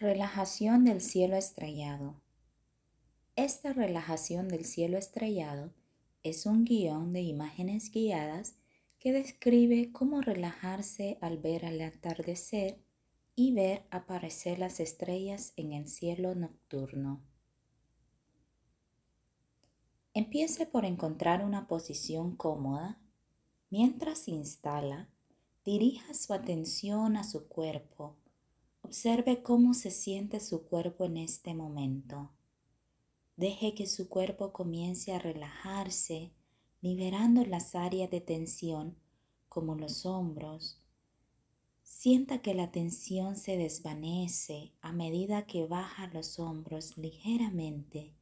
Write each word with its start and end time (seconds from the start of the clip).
Relajación 0.00 0.84
del 0.84 1.00
cielo 1.00 1.34
estrellado. 1.34 2.22
Esta 3.34 3.72
relajación 3.72 4.46
del 4.46 4.64
cielo 4.64 4.96
estrellado 4.96 5.72
es 6.22 6.46
un 6.46 6.64
guion 6.64 7.12
de 7.12 7.22
imágenes 7.22 7.90
guiadas 7.90 8.54
que 9.00 9.10
describe 9.10 9.90
cómo 9.90 10.20
relajarse 10.20 11.18
al 11.20 11.38
ver 11.38 11.64
el 11.64 11.80
atardecer 11.80 12.78
y 13.34 13.54
ver 13.54 13.88
aparecer 13.90 14.60
las 14.60 14.78
estrellas 14.78 15.52
en 15.56 15.72
el 15.72 15.88
cielo 15.88 16.36
nocturno. 16.36 17.20
Empiece 20.14 20.64
por 20.64 20.84
encontrar 20.84 21.44
una 21.44 21.66
posición 21.66 22.36
cómoda. 22.36 23.00
Mientras 23.68 24.20
se 24.20 24.30
instala, 24.30 25.08
dirija 25.64 26.14
su 26.14 26.32
atención 26.34 27.16
a 27.16 27.24
su 27.24 27.48
cuerpo. 27.48 28.16
Observe 28.82 29.42
cómo 29.42 29.74
se 29.74 29.90
siente 29.90 30.40
su 30.40 30.64
cuerpo 30.64 31.04
en 31.04 31.18
este 31.18 31.54
momento. 31.54 32.30
Deje 33.36 33.74
que 33.74 33.86
su 33.86 34.08
cuerpo 34.08 34.52
comience 34.52 35.12
a 35.12 35.18
relajarse, 35.18 36.32
liberando 36.80 37.44
las 37.44 37.74
áreas 37.74 38.10
de 38.10 38.20
tensión 38.20 38.96
como 39.48 39.74
los 39.74 40.06
hombros. 40.06 40.80
Sienta 41.82 42.42
que 42.42 42.54
la 42.54 42.70
tensión 42.70 43.36
se 43.36 43.56
desvanece 43.56 44.72
a 44.80 44.92
medida 44.92 45.46
que 45.46 45.66
baja 45.66 46.08
los 46.08 46.38
hombros 46.38 46.96
ligeramente 46.96 48.14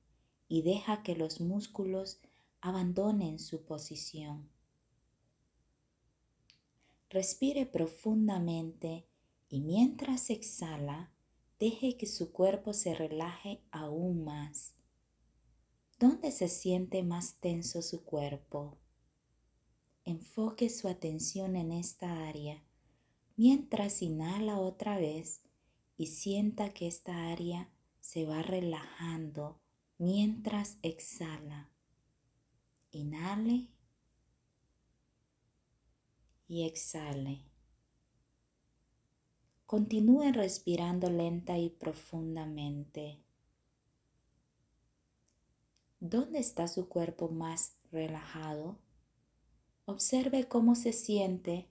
y 0.48 0.62
deja 0.62 1.02
que 1.02 1.14
los 1.14 1.40
músculos 1.40 2.20
abandonen 2.60 3.38
su 3.38 3.64
posición. 3.64 4.48
Respire 7.10 7.66
profundamente 7.66 9.06
y 9.48 9.60
mientras 9.60 10.30
exhala, 10.30 11.12
deje 11.58 11.96
que 11.96 12.06
su 12.06 12.32
cuerpo 12.32 12.72
se 12.72 12.94
relaje 12.94 13.62
aún 13.70 14.24
más. 14.24 14.74
¿Dónde 15.98 16.30
se 16.30 16.48
siente 16.48 17.02
más 17.02 17.38
tenso 17.40 17.82
su 17.82 18.04
cuerpo? 18.04 18.78
Enfoque 20.04 20.68
su 20.68 20.88
atención 20.88 21.56
en 21.56 21.72
esta 21.72 22.28
área 22.28 22.62
mientras 23.36 24.02
inhala 24.02 24.58
otra 24.58 24.98
vez 24.98 25.42
y 25.96 26.06
sienta 26.08 26.72
que 26.72 26.86
esta 26.86 27.30
área 27.30 27.70
se 28.00 28.24
va 28.24 28.42
relajando 28.42 29.60
mientras 29.98 30.78
exhala. 30.82 31.70
Inhale 32.90 33.68
y 36.48 36.64
exhale. 36.64 37.55
Continúe 39.66 40.32
respirando 40.32 41.10
lenta 41.10 41.58
y 41.58 41.70
profundamente. 41.70 43.20
¿Dónde 46.00 46.38
está 46.38 46.68
su 46.68 46.88
cuerpo 46.88 47.28
más 47.28 47.76
relajado? 47.90 48.78
Observe 49.84 50.48
cómo 50.48 50.74
se 50.74 50.92
siente 50.92 51.68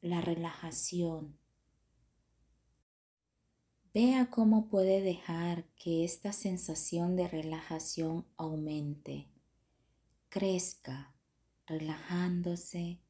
la 0.00 0.20
relajación 0.20 1.40
Vea 3.92 4.30
cómo 4.30 4.68
puede 4.68 5.00
dejar 5.00 5.64
que 5.74 6.04
esta 6.04 6.32
sensación 6.32 7.16
de 7.16 7.26
relajación 7.26 8.24
aumente, 8.36 9.26
crezca, 10.28 11.12
relajándose, 11.66 13.00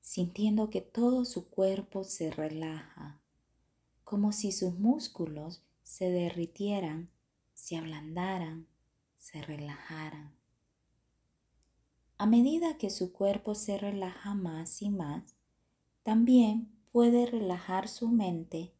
sintiendo 0.00 0.70
que 0.70 0.80
todo 0.80 1.24
su 1.24 1.48
cuerpo 1.48 2.04
se 2.04 2.30
relaja, 2.30 3.20
como 4.04 4.32
si 4.32 4.52
sus 4.52 4.78
músculos 4.78 5.62
se 5.82 6.10
derritieran, 6.10 7.10
se 7.54 7.76
ablandaran, 7.76 8.66
se 9.18 9.42
relajaran. 9.42 10.34
A 12.18 12.26
medida 12.26 12.76
que 12.76 12.90
su 12.90 13.12
cuerpo 13.12 13.54
se 13.54 13.78
relaja 13.78 14.34
más 14.34 14.82
y 14.82 14.90
más, 14.90 15.36
también 16.02 16.70
puede 16.92 17.26
relajar 17.26 17.88
su 17.88 18.08
mente 18.08 18.74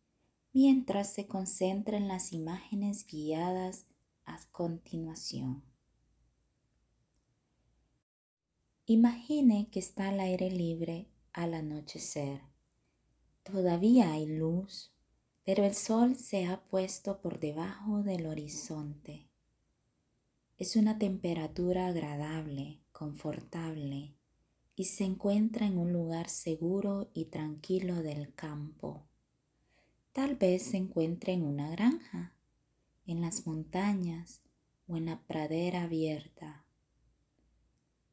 mientras 0.53 1.13
se 1.13 1.27
concentra 1.27 1.97
en 1.97 2.09
las 2.09 2.33
imágenes 2.33 3.07
guiadas 3.07 3.87
a 4.25 4.39
continuación. 4.51 5.70
Imagine 8.93 9.69
que 9.71 9.79
está 9.79 10.09
al 10.09 10.19
aire 10.19 10.51
libre 10.51 11.07
al 11.33 11.55
anochecer. 11.55 12.41
Todavía 13.45 14.11
hay 14.11 14.27
luz, 14.27 14.93
pero 15.45 15.65
el 15.65 15.77
sol 15.77 16.17
se 16.17 16.47
ha 16.47 16.61
puesto 16.65 17.21
por 17.21 17.39
debajo 17.39 18.03
del 18.03 18.27
horizonte. 18.27 19.29
Es 20.59 20.75
una 20.75 20.99
temperatura 20.99 21.87
agradable, 21.87 22.81
confortable, 22.91 24.17
y 24.75 24.87
se 24.87 25.05
encuentra 25.05 25.67
en 25.67 25.79
un 25.79 25.93
lugar 25.93 26.29
seguro 26.29 27.13
y 27.15 27.27
tranquilo 27.27 28.03
del 28.03 28.35
campo. 28.35 29.07
Tal 30.11 30.35
vez 30.35 30.65
se 30.65 30.79
encuentre 30.79 31.35
en 31.35 31.45
una 31.45 31.71
granja, 31.71 32.35
en 33.07 33.21
las 33.21 33.47
montañas 33.47 34.43
o 34.89 34.97
en 34.97 35.07
la 35.07 35.21
pradera 35.29 35.85
abierta. 35.85 36.67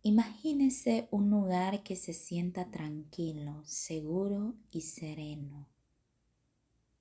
Imagínese 0.03 1.07
un 1.11 1.29
lugar 1.29 1.83
que 1.83 1.95
se 1.95 2.13
sienta 2.13 2.71
tranquilo, 2.71 3.61
seguro 3.65 4.55
y 4.71 4.81
sereno. 4.81 5.67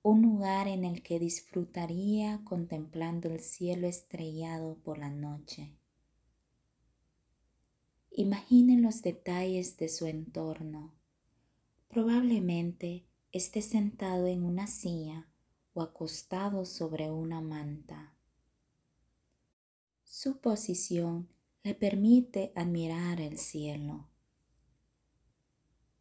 Un 0.01 0.21
lugar 0.23 0.67
en 0.67 0.83
el 0.83 1.03
que 1.03 1.19
disfrutaría 1.19 2.41
contemplando 2.43 3.29
el 3.29 3.39
cielo 3.39 3.87
estrellado 3.87 4.75
por 4.83 4.97
la 4.97 5.09
noche. 5.09 5.73
Imagine 8.11 8.81
los 8.81 9.01
detalles 9.03 9.77
de 9.77 9.89
su 9.89 10.07
entorno. 10.07 10.95
Probablemente 11.87 13.05
esté 13.31 13.61
sentado 13.61 14.27
en 14.27 14.43
una 14.43 14.65
silla 14.65 15.27
o 15.73 15.81
acostado 15.81 16.65
sobre 16.65 17.11
una 17.11 17.41
manta. 17.41 18.15
Su 20.03 20.39
posición 20.39 21.29
le 21.67 21.75
permite 21.75 22.53
admirar 22.55 23.19
el 23.19 23.37
cielo. 23.37 24.07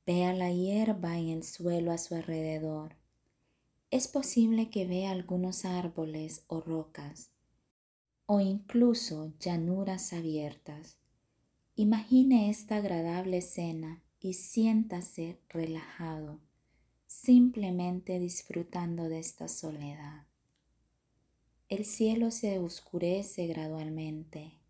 Vea 0.06 0.32
la 0.32 0.52
hierba 0.52 1.18
en 1.18 1.30
el 1.30 1.42
suelo 1.42 1.90
a 1.90 1.98
su 1.98 2.14
alrededor. 2.14 2.94
Es 3.90 4.06
posible 4.06 4.70
que 4.70 4.86
vea 4.86 5.10
algunos 5.10 5.64
árboles 5.64 6.44
o 6.46 6.60
rocas 6.60 7.32
o 8.26 8.38
incluso 8.38 9.32
llanuras 9.40 10.12
abiertas. 10.12 10.98
Imagine 11.74 12.48
esta 12.48 12.76
agradable 12.76 13.38
escena 13.38 14.04
y 14.20 14.34
siéntase 14.34 15.40
relajado 15.48 16.38
simplemente 17.08 18.20
disfrutando 18.20 19.08
de 19.08 19.18
esta 19.18 19.48
soledad. 19.48 20.28
El 21.68 21.84
cielo 21.84 22.30
se 22.30 22.60
oscurece 22.60 23.48
gradualmente. 23.48 24.60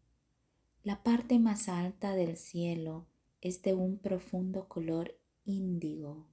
La 0.86 1.02
parte 1.02 1.40
más 1.40 1.68
alta 1.68 2.14
del 2.14 2.36
cielo 2.36 3.08
es 3.40 3.60
de 3.62 3.74
un 3.74 3.98
profundo 3.98 4.68
color 4.68 5.18
índigo, 5.44 6.28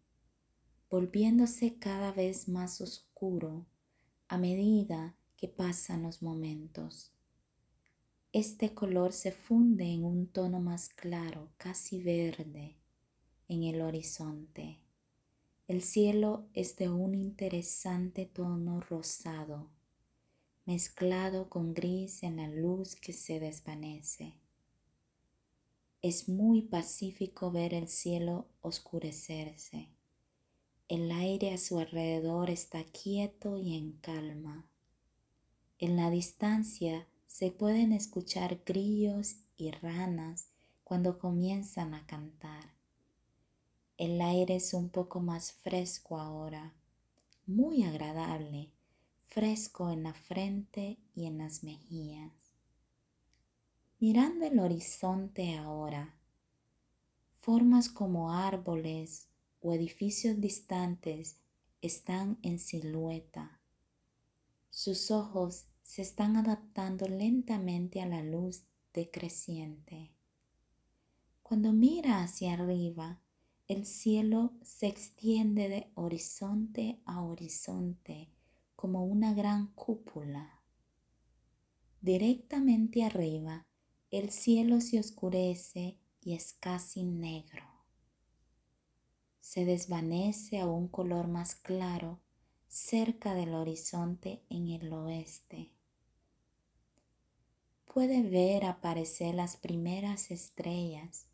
volviéndose 0.92 1.80
cada 1.80 2.12
vez 2.12 2.48
más 2.48 2.80
oscuro 2.80 3.66
a 4.28 4.38
medida 4.38 5.16
que 5.38 5.48
pasan 5.48 6.04
los 6.04 6.22
momentos. 6.22 7.16
Este 8.32 8.76
color 8.76 9.12
se 9.12 9.32
funde 9.32 9.86
en 9.86 10.06
un 10.06 10.28
tono 10.28 10.60
más 10.60 10.90
claro, 10.90 11.50
casi 11.58 12.04
verde, 12.04 12.78
en 13.48 13.64
el 13.64 13.82
horizonte. 13.82 14.78
El 15.68 15.82
cielo 15.82 16.48
es 16.54 16.76
de 16.76 16.90
un 16.90 17.16
interesante 17.16 18.28
tono 18.28 18.82
rosado, 18.82 19.72
mezclado 20.68 21.50
con 21.50 21.74
gris 21.74 22.22
en 22.22 22.38
la 22.38 22.48
luz 22.48 22.96
que 22.96 23.14
se 23.14 23.40
desvanece. 23.40 24.43
Es 26.04 26.28
muy 26.28 26.64
pacífico 26.64 27.50
ver 27.50 27.74
el 27.74 27.88
cielo 27.88 28.50
oscurecerse. 28.60 29.88
El 30.90 31.10
aire 31.12 31.54
a 31.54 31.58
su 31.58 31.80
alrededor 31.80 32.50
está 32.50 32.84
quieto 32.84 33.58
y 33.58 33.78
en 33.78 33.94
calma. 33.94 34.68
En 35.80 35.96
la 35.96 36.10
distancia 36.10 37.08
se 37.26 37.52
pueden 37.52 37.94
escuchar 37.94 38.64
grillos 38.66 39.38
y 39.56 39.72
ranas 39.72 40.50
cuando 40.84 41.20
comienzan 41.20 41.94
a 41.94 42.06
cantar. 42.06 42.74
El 43.98 44.20
aire 44.20 44.58
es 44.58 44.74
un 44.74 44.90
poco 44.90 45.22
más 45.22 45.54
fresco 45.54 46.20
ahora, 46.20 46.74
muy 47.48 47.84
agradable, 47.84 48.74
fresco 49.30 49.90
en 49.90 50.04
la 50.04 50.14
frente 50.14 50.98
y 51.16 51.28
en 51.28 51.38
las 51.38 51.64
mejillas. 51.64 52.43
Mirando 54.06 54.46
el 54.46 54.60
horizonte 54.60 55.56
ahora, 55.56 56.14
formas 57.38 57.88
como 57.88 58.34
árboles 58.34 59.30
o 59.62 59.72
edificios 59.72 60.42
distantes 60.42 61.38
están 61.82 62.38
en 62.42 62.60
silueta. 62.60 63.62
Sus 64.70 65.10
ojos 65.10 65.68
se 65.84 66.02
están 66.02 66.36
adaptando 66.36 67.08
lentamente 67.08 68.02
a 68.02 68.06
la 68.06 68.22
luz 68.22 68.66
decreciente. 68.94 70.12
Cuando 71.42 71.72
mira 71.72 72.24
hacia 72.24 72.56
arriba, 72.56 73.22
el 73.70 73.86
cielo 73.86 74.52
se 74.64 74.88
extiende 74.88 75.70
de 75.70 75.92
horizonte 75.96 77.00
a 77.06 77.22
horizonte 77.22 78.34
como 78.76 79.06
una 79.06 79.34
gran 79.34 79.68
cúpula. 79.68 80.62
Directamente 82.02 83.06
arriba, 83.06 83.66
el 84.14 84.30
cielo 84.30 84.80
se 84.80 85.00
oscurece 85.00 85.98
y 86.22 86.36
es 86.36 86.54
casi 86.54 87.04
negro. 87.04 87.66
Se 89.40 89.66
desvanece 89.66 90.60
a 90.60 90.68
un 90.68 90.88
color 90.88 91.28
más 91.28 91.56
claro 91.56 92.20
cerca 92.68 93.34
del 93.34 93.56
horizonte 93.56 94.44
en 94.52 94.70
el 94.70 94.94
oeste. 94.94 95.72
Puede 97.92 98.22
ver 98.22 98.66
aparecer 98.66 99.34
las 99.34 99.58
primeras 99.58 100.30
estrellas. 100.30 101.26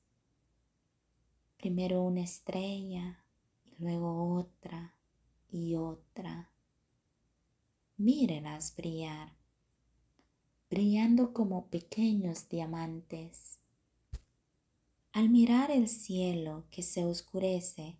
Primero 1.57 2.01
una 2.01 2.21
estrella 2.21 3.25
y 3.65 3.75
luego 3.83 4.37
otra 4.37 4.95
y 5.51 5.75
otra. 5.75 6.49
Mírelas 7.97 8.73
brillar, 8.77 9.38
brillando 10.69 11.33
como 11.33 11.67
pequeños 11.67 12.47
diamantes. 12.47 13.59
Al 15.11 15.29
mirar 15.29 15.71
el 15.71 15.87
cielo 15.87 16.65
que 16.69 16.83
se 16.83 17.05
oscurece, 17.05 17.97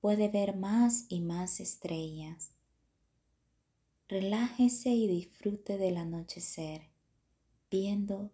puede 0.00 0.28
ver 0.28 0.56
más 0.56 1.06
y 1.08 1.20
más 1.20 1.58
estrellas. 1.58 2.52
Relájese 4.06 4.90
y 4.90 5.08
disfrute 5.08 5.76
del 5.76 5.96
anochecer, 5.96 6.90
viendo 7.68 8.30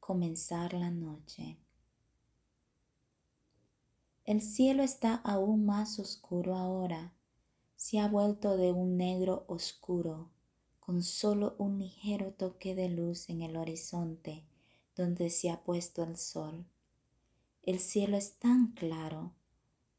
comenzar 0.00 0.72
la 0.72 0.90
noche. 0.90 1.58
El 4.24 4.40
cielo 4.40 4.82
está 4.82 5.16
aún 5.16 5.66
más 5.66 5.98
oscuro 5.98 6.56
ahora, 6.56 7.12
se 7.76 7.98
ha 7.98 8.08
vuelto 8.08 8.56
de 8.56 8.72
un 8.72 8.96
negro 8.96 9.44
oscuro, 9.48 10.30
con 10.92 11.02
solo 11.02 11.54
un 11.56 11.78
ligero 11.78 12.34
toque 12.34 12.74
de 12.74 12.90
luz 12.90 13.30
en 13.30 13.40
el 13.40 13.56
horizonte 13.56 14.44
donde 14.94 15.30
se 15.30 15.48
ha 15.48 15.64
puesto 15.64 16.02
el 16.02 16.18
sol. 16.18 16.66
El 17.62 17.78
cielo 17.78 18.18
es 18.18 18.34
tan 18.34 18.72
claro, 18.72 19.32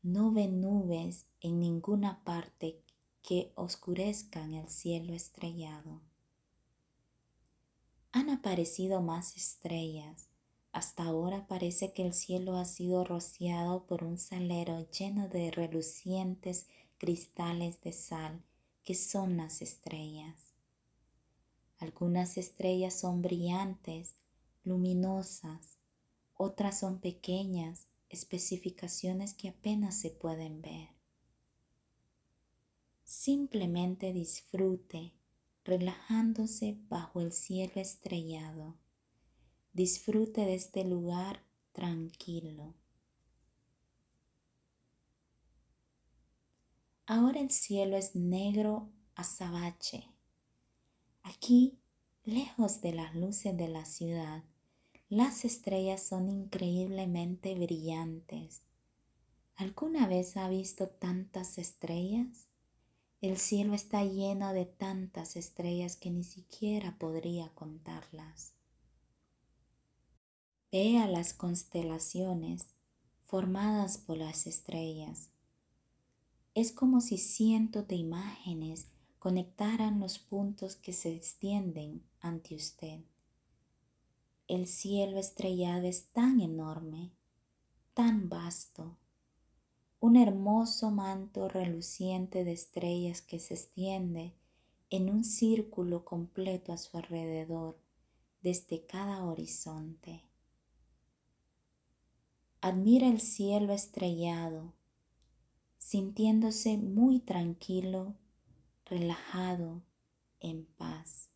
no 0.04 0.31
ve 0.31 0.48
nubes 0.48 1.25
en 1.42 1.60
ninguna 1.60 2.24
parte 2.24 2.80
que 3.24 3.51
oscurezcan 3.56 4.54
el 4.54 4.69
cielo 4.69 5.16
estrellado. 5.16 6.00
Han 8.12 8.30
aparecido 8.30 9.01
más 9.01 9.36
estrellas. 9.36 10.30
Hasta 10.74 11.06
ahora 11.06 11.48
parece 11.48 11.92
que 11.92 12.06
el 12.06 12.13
cielo 12.13 12.56
ha 12.57 12.66
sido 12.66 13.04
rociado 13.04 13.88
por 13.88 14.04
un 14.04 14.19
salero 14.19 14.88
lleno 14.92 15.28
de 15.28 15.50
relucientes 15.50 16.68
cristales 17.00 17.81
de 17.81 17.94
sal 17.94 18.44
que 18.84 18.94
son 18.94 19.38
las 19.38 19.63
estrellas. 19.63 20.52
Algunas 21.83 22.38
estrellas 22.38 22.97
son 22.97 23.21
brillantes, 23.21 24.15
luminosas, 24.63 25.80
otras 26.33 26.80
son 26.80 27.01
pequeñas, 27.01 27.89
especificaciones 28.07 29.33
que 29.33 29.50
apenas 29.50 30.00
se 30.00 30.09
pueden 30.09 30.62
ver. 30.62 30.88
Simplemente 33.03 34.13
disfrute 34.13 35.12
relajándose 35.65 36.77
bajo 36.88 37.19
el 37.19 37.33
cielo 37.33 37.74
estrellado. 37.81 38.77
Disfrute 39.74 40.45
de 40.45 40.56
este 40.56 40.86
lugar 40.86 41.44
tranquilo. 41.74 42.75
Ahora 47.06 47.41
el 47.41 47.51
cielo 47.51 47.97
es 47.97 48.15
negro 48.15 48.89
azabache. 49.15 50.12
Aquí, 51.24 51.80
lejos 52.24 52.81
de 52.81 52.94
las 52.94 53.16
luces 53.16 53.58
de 53.58 53.68
la 53.68 53.86
ciudad, 53.86 54.44
las 55.10 55.46
estrellas 55.46 56.04
son 56.04 56.30
increíblemente 56.30 57.56
brillantes. 57.56 58.62
¿Alguna 59.56 60.08
vez 60.08 60.38
ha 60.38 60.50
visto 60.50 60.88
tantas 60.90 61.58
estrellas? 61.58 62.48
El 63.22 63.38
cielo 63.38 63.74
está 63.74 64.04
lleno 64.04 64.52
de 64.54 64.66
tantas 64.66 65.38
estrellas 65.38 65.96
que 65.96 66.12
ni 66.12 66.24
siquiera 66.24 66.98
podría 66.98 67.50
contarlas. 67.54 68.54
Vea 70.72 71.08
las 71.08 71.34
constelaciones 71.34 72.74
formadas 73.24 73.98
por 73.98 74.18
las 74.18 74.48
estrellas. 74.48 75.30
Es 76.56 76.72
como 76.72 77.00
si 77.00 77.18
cientos 77.18 77.88
de 77.88 77.96
imágenes 77.96 78.88
conectaran 79.24 80.02
los 80.02 80.20
puntos 80.20 80.75
que 80.75 80.92
se 80.92 81.16
extienden 81.16 82.04
ante 82.20 82.56
usted. 82.56 83.00
El 84.50 84.68
cielo 84.68 85.18
estrellado 85.18 85.88
es 85.88 86.10
tan 86.10 86.42
enorme, 86.42 87.14
tan 87.94 88.28
vasto, 88.28 88.98
un 90.02 90.18
hermoso 90.18 90.92
manto 90.92 91.48
reluciente 91.48 92.44
de 92.44 92.52
estrellas 92.52 93.22
que 93.22 93.40
se 93.40 93.54
extiende 93.54 94.34
en 94.90 95.10
un 95.10 95.24
círculo 95.24 96.04
completo 96.04 96.74
a 96.74 96.78
su 96.78 96.98
alrededor 96.98 97.80
desde 98.42 98.86
cada 98.86 99.24
horizonte. 99.24 100.25
Admira 102.60 103.08
el 103.08 103.22
cielo 103.22 103.72
estrellado, 103.72 104.74
sintiéndose 105.78 106.75
muy 106.75 107.22
tranquilo, 107.22 108.18
relajado, 108.85 109.81
en 110.39 110.65
paz. 110.65 111.30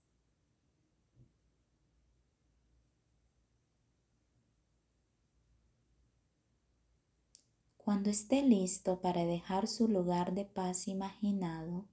Cuando 7.78 8.10
esté 8.10 8.42
listo 8.44 9.00
para 9.00 9.26
dejar 9.26 9.68
su 9.68 9.88
lugar 9.88 10.34
de 10.34 10.44
paz 10.44 10.90
imaginado, 10.90 11.86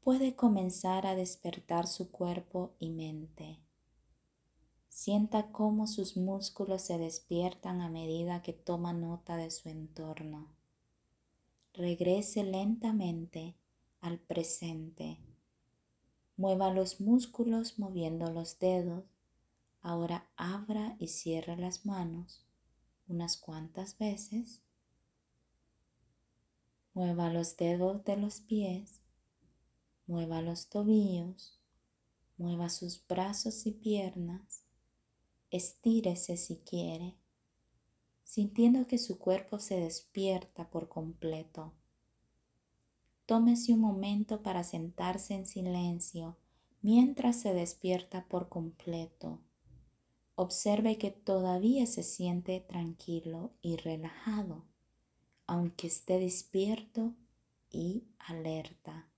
puede 0.00 0.34
comenzar 0.34 1.06
a 1.06 1.14
despertar 1.14 1.86
su 1.86 2.10
cuerpo 2.10 2.74
y 2.78 2.90
mente. 2.90 3.60
Sienta 4.88 5.52
cómo 5.52 5.86
sus 5.86 6.16
músculos 6.16 6.82
se 6.82 6.96
despiertan 6.96 7.82
a 7.82 7.90
medida 7.90 8.42
que 8.42 8.54
toma 8.54 8.94
nota 8.94 9.36
de 9.36 9.50
su 9.50 9.68
entorno. 9.68 10.54
Regrese 11.74 12.44
lentamente 12.44 13.56
al 14.04 14.18
presente. 14.18 15.18
Mueva 16.36 16.72
los 16.72 17.00
músculos 17.00 17.78
moviendo 17.78 18.30
los 18.30 18.58
dedos. 18.58 19.04
Ahora 19.80 20.30
abra 20.36 20.96
y 20.98 21.08
cierre 21.08 21.56
las 21.56 21.84
manos 21.84 22.46
unas 23.06 23.36
cuantas 23.36 23.98
veces 23.98 24.64
Mueva 26.94 27.28
los 27.28 27.56
dedos 27.56 28.04
de 28.04 28.16
los 28.16 28.38
pies, 28.38 29.00
mueva 30.06 30.40
los 30.42 30.68
tobillos, 30.68 31.58
mueva 32.36 32.68
sus 32.68 33.04
brazos 33.04 33.66
y 33.66 33.72
piernas, 33.72 34.62
estírese 35.50 36.36
si 36.36 36.58
quiere, 36.58 37.16
sintiendo 38.22 38.86
que 38.86 38.98
su 38.98 39.18
cuerpo 39.18 39.58
se 39.58 39.80
despierta 39.80 40.70
por 40.70 40.88
completo. 40.88 41.72
Tómese 43.26 43.72
un 43.72 43.80
momento 43.80 44.42
para 44.42 44.64
sentarse 44.64 45.34
en 45.34 45.46
silencio 45.46 46.36
mientras 46.82 47.36
se 47.36 47.54
despierta 47.54 48.26
por 48.28 48.48
completo. 48.48 49.40
Observe 50.34 50.98
que 50.98 51.10
todavía 51.10 51.86
se 51.86 52.02
siente 52.02 52.60
tranquilo 52.60 53.52
y 53.62 53.76
relajado 53.76 54.64
aunque 55.46 55.86
esté 55.86 56.18
despierto 56.18 57.14
y 57.70 58.04
alerta. 58.18 59.08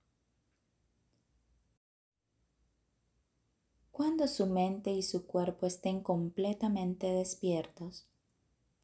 Cuando 3.91 4.27
su 4.27 4.45
mente 4.45 4.91
y 4.91 5.01
su 5.01 5.25
cuerpo 5.25 5.65
estén 5.65 6.01
completamente 6.01 7.07
despiertos, 7.07 8.07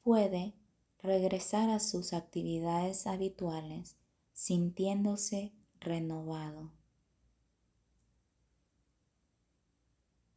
puede 0.02 0.56
regresar 1.00 1.70
a 1.70 1.80
sus 1.80 2.14
actividades 2.14 3.06
habituales 3.06 3.98
sintiéndose 4.46 5.54
renovado. 5.80 6.74